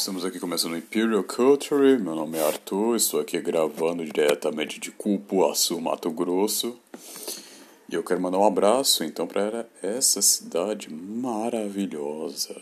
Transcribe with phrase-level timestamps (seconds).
[0.00, 1.98] Estamos aqui começando Imperial Culture.
[1.98, 6.74] Meu nome é Arthur, estou aqui gravando diretamente de Cupuaçu, Mato Grosso.
[7.86, 12.58] E eu quero mandar um abraço então para essa cidade maravilhosa.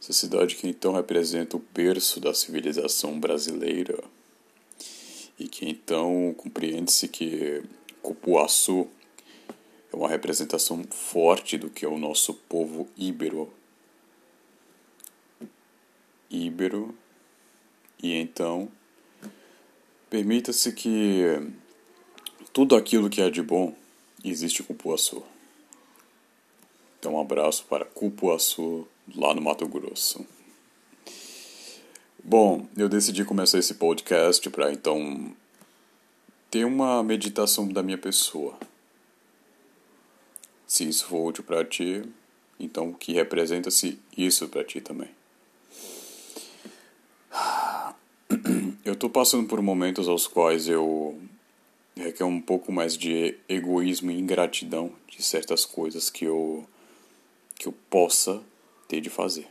[0.00, 4.02] Essa cidade que então representa o berço da civilização brasileira.
[5.38, 7.62] E que então compreende-se que
[8.00, 8.88] Cupuaçu
[9.92, 13.57] é uma representação forte do que é o nosso povo íbero
[16.30, 16.94] íbero
[18.02, 18.68] e então
[20.08, 21.22] permita-se que
[22.52, 23.74] tudo aquilo que é de bom
[24.24, 25.22] existe com Cupuaçu.
[26.98, 30.26] Então um abraço para Cupuaçu lá no Mato Grosso.
[32.22, 35.34] Bom, eu decidi começar esse podcast para então
[36.50, 38.58] ter uma meditação da minha pessoa.
[40.66, 42.02] Se isso for útil para ti,
[42.60, 45.08] então que representa-se isso para ti também.
[48.84, 51.16] Eu estou passando por momentos aos quais eu
[51.96, 56.68] requer um pouco mais de egoísmo e ingratidão de certas coisas que eu
[57.54, 58.42] que eu possa
[58.88, 59.48] ter de fazer.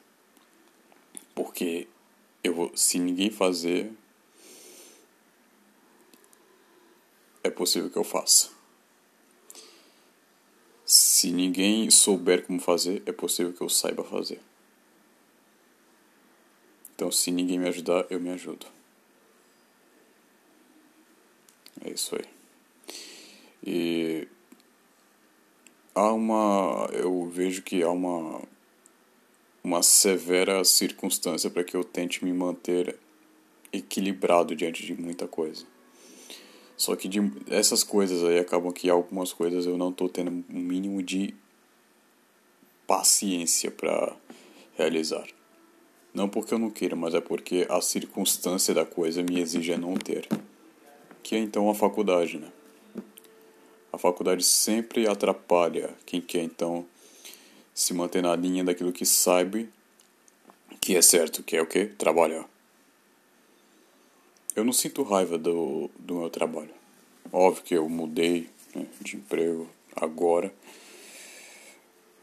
[1.33, 1.87] Porque
[2.43, 3.89] eu se ninguém fazer
[7.41, 8.49] é possível que eu faça.
[10.85, 14.41] Se ninguém souber como fazer, é possível que eu saiba fazer.
[16.93, 18.76] Então, se ninguém me ajudar, eu me ajudo.
[21.87, 22.25] É isso aí.
[23.65, 24.27] E
[25.95, 26.89] há uma.
[26.91, 28.41] Eu vejo que há uma.
[29.63, 32.97] Uma severa circunstância para que eu tente me manter
[33.73, 35.65] equilibrado diante de muita coisa.
[36.77, 40.59] Só que de essas coisas aí acabam que algumas coisas eu não estou tendo um
[40.59, 41.33] mínimo de
[42.85, 44.15] paciência para
[44.77, 45.27] realizar.
[46.13, 49.95] Não porque eu não queira, mas é porque a circunstância da coisa me exige não
[49.95, 50.29] ter
[51.27, 52.49] que é então a faculdade, né?
[53.91, 56.87] A faculdade sempre atrapalha quem quer então
[57.73, 59.69] se manter na linha daquilo que sabe
[60.79, 61.87] que é certo, que é o que?
[61.87, 62.49] Trabalhar.
[64.55, 66.73] Eu não sinto raiva do, do meu trabalho.
[67.29, 70.53] Óbvio que eu mudei né, de emprego agora.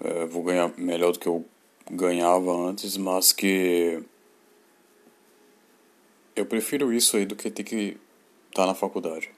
[0.01, 1.45] É, vou ganhar melhor do que eu
[1.91, 4.03] ganhava antes, mas que
[6.35, 7.99] eu prefiro isso aí do que ter que
[8.55, 9.31] tá na faculdade.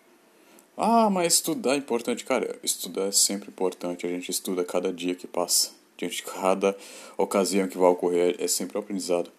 [0.77, 2.25] Ah, mas estudar é importante.
[2.25, 4.07] Cara, estudar é sempre importante.
[4.07, 5.71] A gente estuda cada dia que passa.
[5.97, 6.77] Diante de cada
[7.17, 9.33] ocasião que vai ocorrer, é sempre um aprendizado.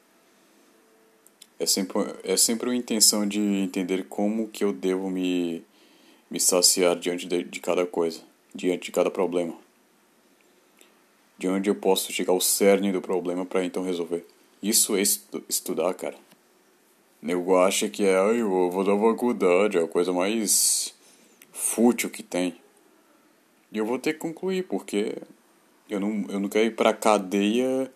[1.59, 5.63] É sempre, é sempre uma intenção de entender como que eu devo me,
[6.29, 8.21] me saciar diante de, de cada coisa,
[8.53, 9.53] diante de cada problema.
[11.37, 14.25] De onde eu posso chegar ao cerne do problema para então resolver.
[14.61, 16.26] Isso é estu estudar, cara.
[17.21, 20.93] Nego acha que é, eu vou da faculdade, é a coisa mais
[21.51, 22.55] fútil que tem.
[23.71, 25.17] E eu vou ter que concluir, porque
[25.89, 27.91] eu não, eu não quero ir pra cadeia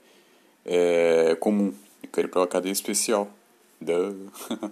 [0.65, 1.73] é, comum.
[2.03, 3.29] Eu quero ir pra cadeia especial.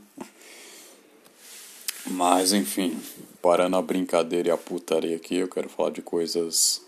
[2.05, 2.99] Mas, enfim,
[3.41, 6.81] parando a brincadeira e a putaria aqui, eu quero falar de coisas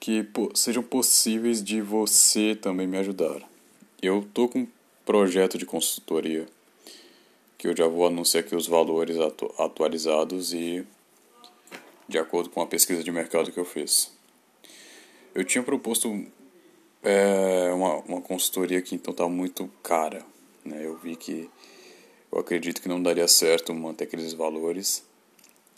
[0.00, 3.40] que sejam possíveis de você também me ajudar.
[4.00, 4.66] Eu tô com
[5.06, 6.46] projeto de consultoria,
[7.56, 10.84] que eu já vou anunciar aqui os valores atu atualizados e
[12.08, 14.12] de acordo com a pesquisa de mercado que eu fiz.
[15.32, 16.26] Eu tinha proposto
[17.04, 20.24] é, uma, uma consultoria que então está muito cara.
[20.64, 20.84] Né?
[20.84, 21.48] Eu vi que
[22.32, 25.04] eu acredito que não daria certo manter aqueles valores.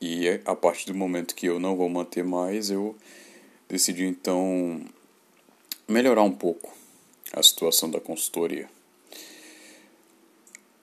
[0.00, 2.96] E a partir do momento que eu não vou manter mais, eu
[3.68, 4.80] decidi então
[5.86, 6.72] melhorar um pouco
[7.32, 8.70] a situação da consultoria.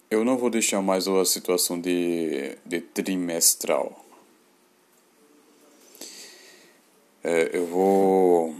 [0.09, 4.05] Eu não vou deixar mais a situação de, de trimestral.
[7.23, 8.55] É, eu vou.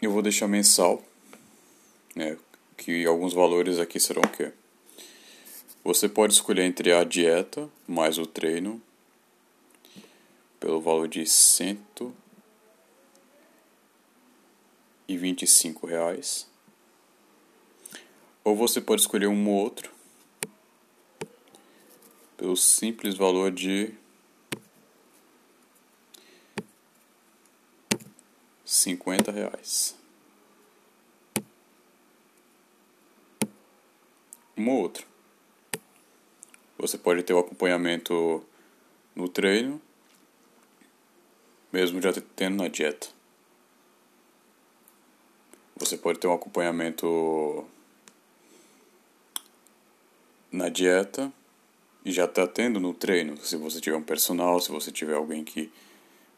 [0.00, 1.02] Eu vou deixar mensal.
[2.14, 2.38] Né,
[2.78, 4.50] que alguns valores aqui serão o quê?
[5.84, 8.80] Você pode escolher entre a dieta mais o treino
[10.58, 12.14] pelo valor de cento
[15.06, 16.46] e vinte e cinco reais.
[18.46, 19.92] Ou você pode escolher um ou outro
[22.36, 23.92] pelo simples valor de
[28.64, 29.96] cinquenta reais.
[34.56, 35.04] Um ou outro.
[36.78, 38.46] Você pode ter o acompanhamento
[39.12, 39.82] no treino,
[41.72, 43.08] mesmo já tendo na dieta.
[45.74, 47.68] Você pode ter um acompanhamento
[50.50, 51.32] na dieta
[52.04, 53.36] e já está tendo no treino.
[53.38, 55.70] Se você tiver um personal, se você tiver alguém que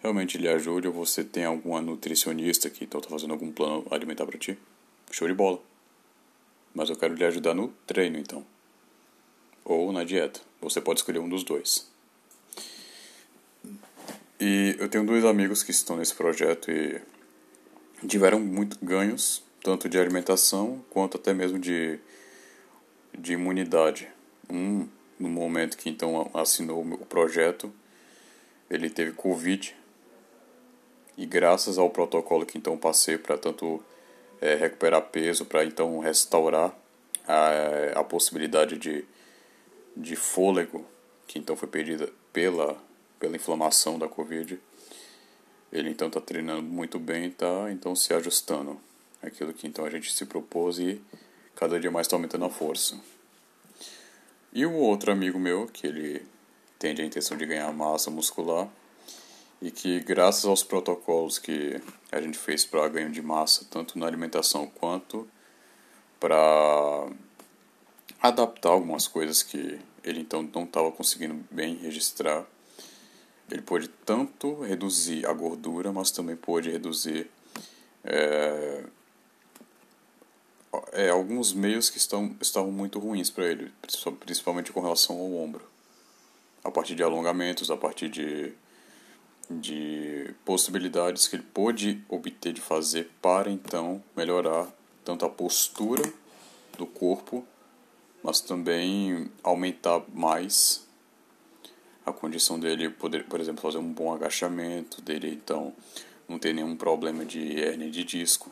[0.00, 4.26] realmente lhe ajude, ou você tem alguma nutricionista que então está fazendo algum plano alimentar
[4.26, 4.58] para ti,
[5.10, 5.60] show de bola.
[6.74, 8.44] Mas eu quero lhe ajudar no treino então,
[9.64, 10.40] ou na dieta.
[10.60, 11.88] Você pode escolher um dos dois.
[14.40, 17.00] E eu tenho dois amigos que estão nesse projeto e
[18.06, 21.98] tiveram muito ganhos, tanto de alimentação quanto até mesmo de,
[23.18, 24.08] de imunidade.
[24.48, 24.88] Um,
[25.18, 27.72] no momento que então assinou o projeto,
[28.70, 29.76] ele teve Covid
[31.16, 33.82] e graças ao protocolo que então passei para tanto
[34.40, 36.72] é, recuperar peso, para então restaurar
[37.26, 39.04] a, a possibilidade de,
[39.96, 40.86] de fôlego
[41.26, 42.80] que então foi perdida pela
[43.18, 44.58] pela inflamação da Covid.
[45.72, 48.78] Ele então está treinando muito bem, está então se ajustando
[49.22, 51.00] aquilo que então a gente se propôs e
[51.58, 52.96] cada dia mais está aumentando a força.
[54.52, 56.24] E o outro amigo meu, que ele
[56.78, 58.68] tem a intenção de ganhar massa muscular
[59.60, 61.82] e que graças aos protocolos que
[62.12, 65.28] a gente fez para ganho de massa, tanto na alimentação quanto
[66.20, 67.08] para
[68.22, 72.46] adaptar algumas coisas que ele então não estava conseguindo bem registrar,
[73.50, 77.28] ele pode tanto reduzir a gordura, mas também pode reduzir
[78.04, 78.84] é,
[80.92, 83.72] é, alguns meios que estão, estavam muito ruins para ele,
[84.20, 85.64] principalmente com relação ao ombro.
[86.62, 88.52] A partir de alongamentos, a partir de,
[89.50, 94.68] de possibilidades que ele pôde obter de fazer para então melhorar
[95.04, 96.02] tanto a postura
[96.76, 97.46] do corpo,
[98.22, 100.86] mas também aumentar mais
[102.04, 105.72] a condição dele poder, por exemplo, fazer um bom agachamento, dele então
[106.28, 108.50] não ter nenhum problema de hernia de disco.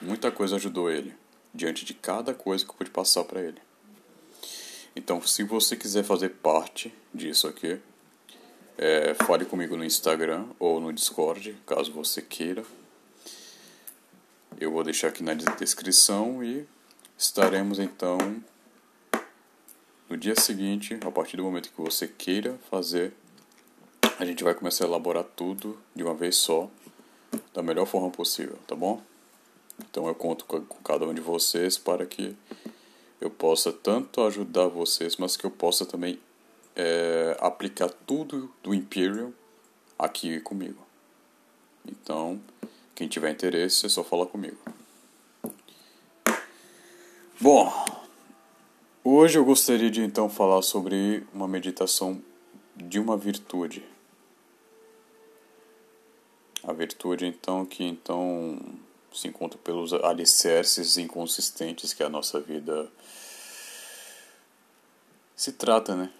[0.00, 1.14] Muita coisa ajudou ele,
[1.54, 3.60] diante de cada coisa que eu pude passar para ele.
[4.94, 7.78] Então, se você quiser fazer parte disso aqui,
[8.76, 12.64] é, fale comigo no Instagram ou no Discord, caso você queira.
[14.60, 16.66] Eu vou deixar aqui na descrição e
[17.16, 18.18] estaremos então
[20.08, 23.12] no dia seguinte, a partir do momento que você queira fazer,
[24.18, 26.68] a gente vai começar a elaborar tudo de uma vez só,
[27.52, 29.02] da melhor forma possível, tá bom?
[29.78, 32.36] Então eu conto com cada um de vocês para que
[33.20, 36.18] eu possa tanto ajudar vocês, mas que eu possa também
[36.76, 39.32] é, aplicar tudo do Imperium
[39.98, 40.86] aqui comigo.
[41.86, 42.40] Então,
[42.94, 44.58] quem tiver interesse é só falar comigo.
[47.40, 47.72] Bom,
[49.10, 52.20] Hoje eu gostaria de então falar sobre uma meditação
[52.76, 53.82] de uma virtude.
[56.62, 58.58] A virtude então que então
[59.12, 62.90] se encontra pelos alicerces inconsistentes que a nossa vida
[65.34, 66.12] se trata, né?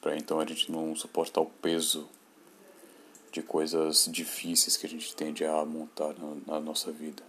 [0.00, 2.08] Para então a gente não suportar o peso
[3.32, 7.22] de coisas difíceis que a gente tende a montar na, na nossa vida.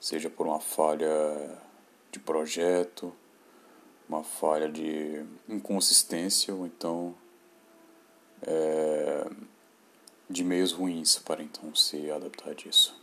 [0.00, 1.08] Seja por uma falha
[2.10, 3.12] de projeto,
[4.08, 7.14] uma falha de inconsistência ou então
[8.42, 9.30] é,
[10.30, 12.94] de meios ruins para então se adaptar disso.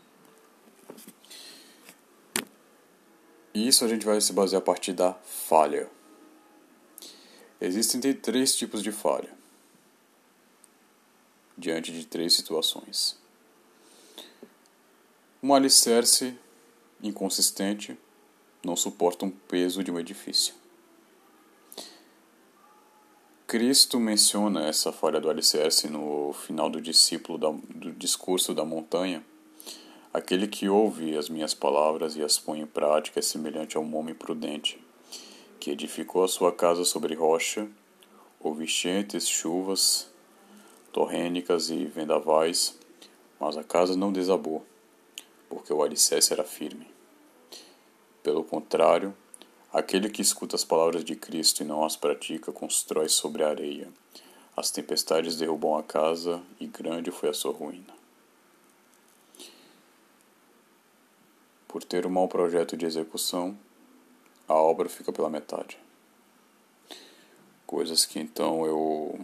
[3.53, 5.89] E isso a gente vai se basear a partir da falha.
[7.59, 9.35] Existem três tipos de falha
[11.57, 13.17] diante de três situações.
[15.41, 16.37] Um alicerce
[17.01, 17.97] inconsistente
[18.63, 20.53] não suportam o peso de um edifício.
[23.47, 29.23] Cristo menciona essa falha do alicerce no final do discípulo da, do discurso da montanha.
[30.13, 33.95] Aquele que ouve as minhas palavras e as põe em prática é semelhante a um
[33.95, 34.77] homem prudente,
[35.61, 37.69] que edificou a sua casa sobre rocha,
[38.37, 40.09] houve enchentes, chuvas,
[40.91, 42.77] torrênicas e vendavais,
[43.39, 44.65] mas a casa não desabou,
[45.47, 46.87] porque o alicerce era firme.
[48.21, 49.15] Pelo contrário,
[49.77, 53.87] aquele que escuta as palavras de Cristo e não as pratica constrói sobre a areia.
[54.55, 57.95] As tempestades derrubam a casa e grande foi a sua ruína.
[61.67, 63.55] Por ter um mau projeto de execução,
[64.47, 65.77] a obra fica pela metade.
[67.67, 69.19] Coisas que então eu,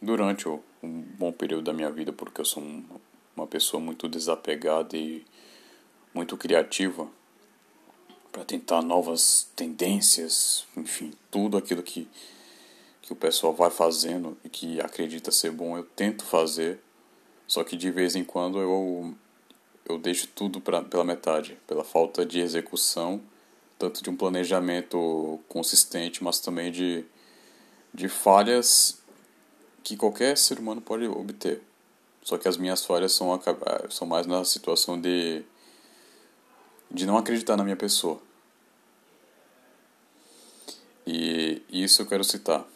[0.00, 2.62] durante um bom período da minha vida, porque eu sou
[3.36, 5.26] uma pessoa muito desapegada e
[6.14, 7.06] muito criativa,
[8.32, 12.08] para tentar novas tendências, enfim, tudo aquilo que,
[13.02, 16.80] que o pessoal vai fazendo e que acredita ser bom, eu tento fazer,
[17.46, 19.14] só que de vez em quando eu,
[19.88, 23.20] eu deixo tudo pra, pela metade, pela falta de execução,
[23.78, 27.04] tanto de um planejamento consistente, mas também de,
[27.92, 29.00] de falhas
[29.82, 31.62] que qualquer ser humano pode obter.
[32.22, 33.40] Só que as minhas falhas são,
[33.88, 35.42] são mais na situação de,
[36.90, 38.20] de não acreditar na minha pessoa.
[41.06, 42.66] E isso eu quero citar.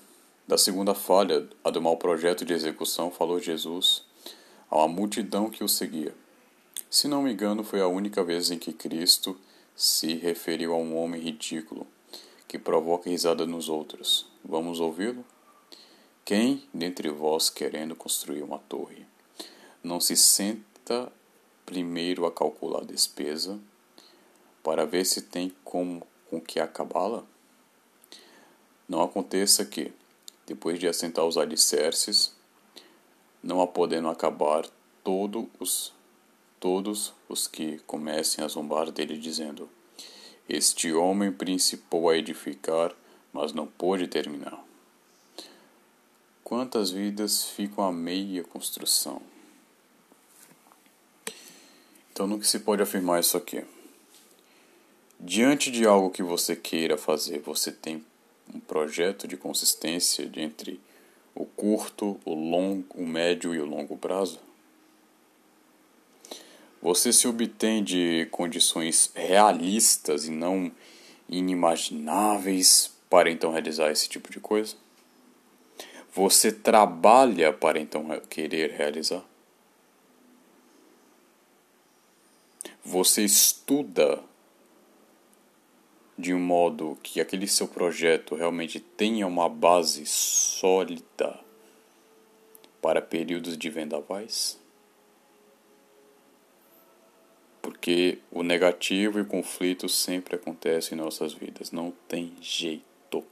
[0.47, 4.05] Da segunda falha, a do mau projeto de execução, falou Jesus
[4.71, 6.15] a uma multidão que o seguia.
[6.91, 9.39] Se não me engano, foi a única vez em que Cristo
[9.75, 11.87] se referiu a um homem ridículo
[12.47, 14.27] que provoca risada nos outros.
[14.45, 15.25] Vamos ouvi-lo?
[16.25, 19.07] Quem dentre vós, querendo construir uma torre,
[19.83, 21.13] não se senta
[21.67, 23.59] primeiro a calcular a despesa
[24.65, 27.23] para ver se tem com, com que acabá-la?
[28.89, 29.93] Não aconteça que,
[30.47, 32.35] depois de assentar os alicerces,
[33.43, 34.67] não a podendo acabar,
[35.05, 35.93] todos os,
[36.59, 39.69] todos os que comecem a zombar dele, dizendo:
[40.49, 42.95] Este homem principou a edificar,
[43.33, 44.65] mas não pôde terminar.
[46.43, 49.21] Quantas vidas ficam a meia construção?
[52.13, 53.65] Então, no que se pode afirmar isso aqui?
[55.19, 58.05] Diante de algo que você queira fazer, você tem
[58.53, 60.81] um projeto de consistência de entre
[61.35, 64.39] o curto, o longo, o médio e o longo prazo?
[66.83, 70.71] Você se obtém de condições realistas e não
[71.29, 74.77] inimagináveis para então realizar esse tipo de coisa?
[76.13, 79.25] Você trabalha para então querer realizar?
[82.85, 84.23] Você estuda
[86.17, 91.39] de um modo que aquele seu projeto realmente tenha uma base sólida
[92.81, 94.59] para períodos de vendavais?
[97.61, 103.25] Porque o negativo e o conflito sempre acontecem em nossas vidas, não tem jeito.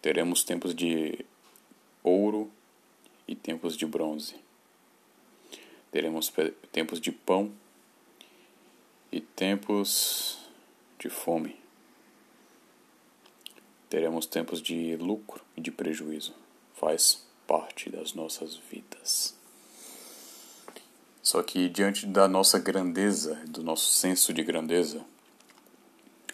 [0.00, 1.24] Teremos tempos de
[2.02, 2.50] ouro
[3.26, 4.36] e tempos de bronze.
[5.90, 6.32] Teremos
[6.70, 7.52] tempos de pão
[9.10, 10.43] e tempos
[11.04, 11.60] de fome.
[13.90, 16.34] Teremos tempos de lucro e de prejuízo.
[16.74, 19.34] Faz parte das nossas vidas.
[21.22, 25.04] Só que diante da nossa grandeza, do nosso senso de grandeza,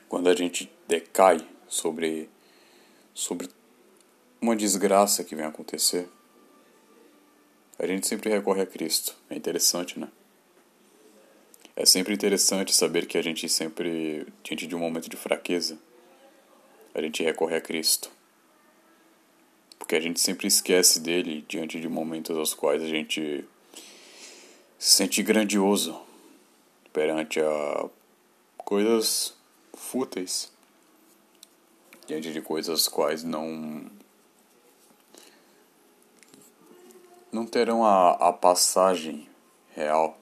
[0.09, 2.31] quando a gente decai sobre
[3.13, 3.51] sobre
[4.41, 6.09] uma desgraça que vem acontecer,
[7.77, 9.17] a gente sempre recorre a Cristo.
[9.29, 10.09] É interessante, né?
[11.81, 15.79] É sempre interessante saber que a gente sempre, diante de um momento de fraqueza,
[16.95, 18.11] a gente recorre a Cristo.
[19.79, 23.43] Porque a gente sempre esquece dele diante de momentos aos quais a gente
[24.79, 25.99] se sente grandioso
[26.93, 27.89] perante a
[28.59, 29.33] coisas
[29.73, 30.53] fúteis,
[32.07, 33.91] diante de coisas quais não
[37.33, 39.27] não terão a, a passagem
[39.75, 40.21] real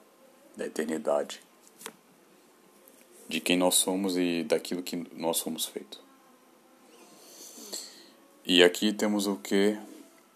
[0.55, 1.48] da eternidade
[3.29, 6.01] de quem nós somos e daquilo que nós somos feito.
[8.43, 9.77] E aqui temos o que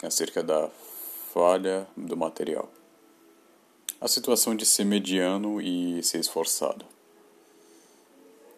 [0.03, 0.69] acerca da
[1.33, 2.71] falha do material.
[3.99, 6.85] A situação de ser mediano e ser esforçado,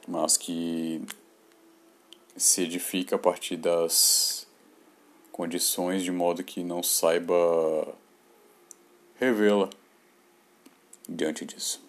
[0.06, 1.02] mas que
[2.36, 4.46] se edifica a partir das
[5.32, 7.96] condições de modo que não saiba
[9.18, 9.70] revê-la
[11.08, 11.85] diante disso.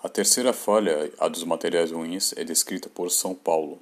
[0.00, 3.80] A terceira falha, a dos materiais ruins, é descrita por São Paulo.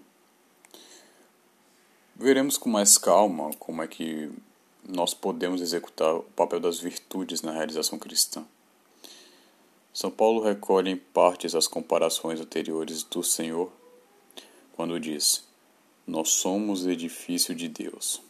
[2.15, 4.31] Veremos com mais calma como é que
[4.89, 8.47] nós podemos executar o papel das virtudes na realização cristã.
[9.93, 13.71] São Paulo recolhe em partes as comparações anteriores do Senhor
[14.73, 15.45] quando diz:
[16.07, 18.23] Nós somos edifício de Deus.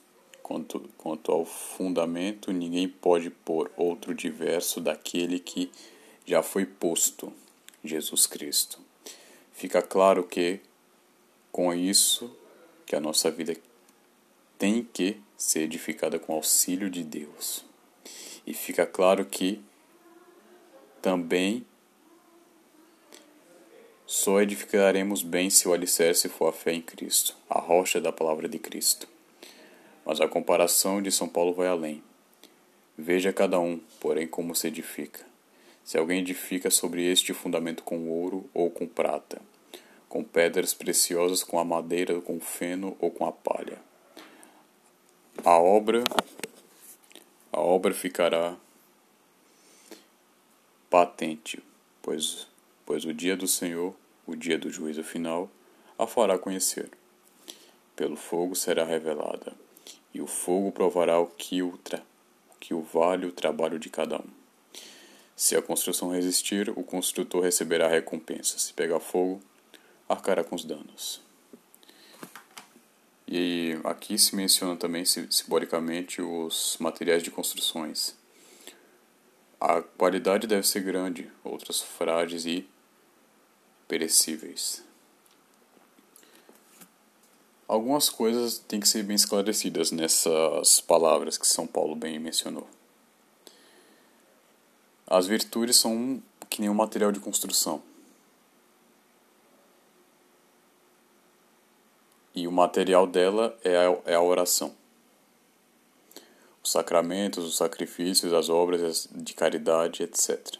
[0.43, 5.71] Quanto, quanto ao fundamento, ninguém pode pôr outro diverso daquele que
[6.27, 7.33] já foi posto
[7.87, 8.79] Jesus Cristo.
[9.53, 10.61] Fica claro que
[11.51, 12.31] com isso
[12.85, 13.57] que a nossa vida
[14.59, 17.65] tem que ser edificada com auxílio de Deus.
[18.47, 19.61] E fica claro que
[21.01, 21.65] também
[24.07, 28.49] só edificaremos bem se o alicerce for a fé em Cristo, a rocha da palavra
[28.49, 29.09] de Cristo.
[30.05, 32.03] Mas a comparação de São Paulo vai além.
[32.97, 35.36] Veja cada um, porém, como se edifica
[35.87, 39.41] se alguém edifica sobre este fundamento com ouro ou com prata,
[40.09, 43.81] com pedras preciosas, com a madeira, com feno ou com a palha.
[45.45, 46.03] A obra
[47.53, 48.57] a obra ficará
[50.91, 51.63] patente,
[52.03, 52.49] pois,
[52.85, 53.95] pois o dia do Senhor,
[54.27, 55.49] o dia do juízo final,
[55.97, 56.91] a fará conhecer.
[57.95, 59.55] Pelo fogo será revelada,
[60.13, 61.79] e o fogo provará o que o,
[62.59, 64.36] que o vale o trabalho de cada um.
[65.37, 68.59] Se a construção resistir, o construtor receberá recompensa.
[68.59, 69.43] Se pegar fogo,
[70.09, 71.21] arcará com os danos.
[73.29, 78.17] E aqui se menciona também simbolicamente os materiais de construções.
[79.61, 82.67] A qualidade deve ser grande, outras frágeis e
[83.87, 84.83] perecíveis.
[87.69, 92.67] Algumas coisas têm que ser bem esclarecidas nessas palavras que São Paulo bem mencionou.
[95.07, 96.21] As virtudes são
[96.51, 97.83] que nem um material de construção.
[102.35, 104.75] E o material dela é a, é a oração.
[106.63, 110.57] Os sacramentos, os sacrifícios, as obras de caridade, etc.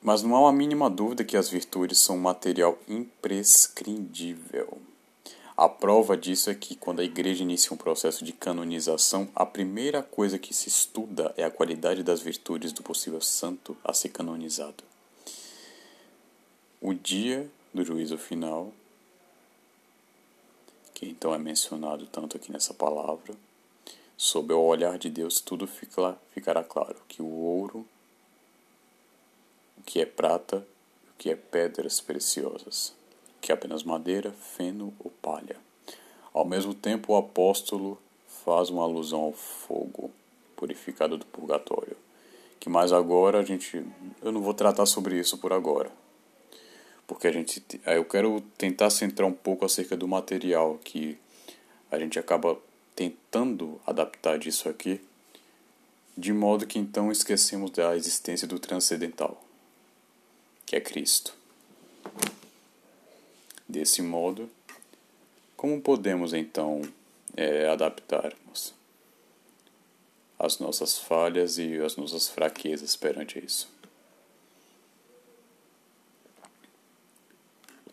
[0.00, 4.80] Mas não há uma mínima dúvida que as virtudes são um material imprescindível.
[5.56, 10.02] A prova disso é que, quando a igreja inicia um processo de canonização, a primeira
[10.02, 14.82] coisa que se estuda é a qualidade das virtudes do possível santo a ser canonizado.
[16.80, 18.72] O dia do juízo final
[20.94, 23.34] que então é mencionado tanto aqui nessa palavra,
[24.16, 27.84] sob o olhar de Deus tudo fica, ficará claro, que o ouro,
[29.76, 30.58] o que é prata,
[31.10, 32.94] o que é pedras preciosas,
[33.44, 35.56] que apenas madeira, feno ou palha.
[36.32, 38.00] Ao mesmo tempo, o apóstolo
[38.44, 40.10] faz uma alusão ao fogo
[40.56, 41.96] purificado do purgatório,
[42.58, 43.84] que mais agora a gente,
[44.22, 45.90] eu não vou tratar sobre isso por agora
[47.06, 51.18] porque a gente eu quero tentar centrar um pouco acerca do material que
[51.90, 52.58] a gente acaba
[52.96, 55.00] tentando adaptar disso aqui,
[56.16, 59.42] de modo que então esquecemos da existência do transcendental,
[60.64, 61.43] que é Cristo.
[63.68, 64.50] Desse modo,
[65.56, 66.82] como podemos então
[67.36, 68.74] é, adaptarmos
[70.38, 73.74] as nossas falhas e as nossas fraquezas perante isso?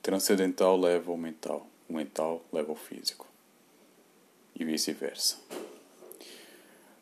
[0.01, 3.27] transcendental leva ao mental, o mental leva ao físico.
[4.55, 5.37] E vice-versa.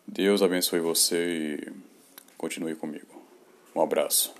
[0.05, 1.73] Deus abençoe você e
[2.38, 3.21] continue comigo.
[3.75, 4.38] Um abraço.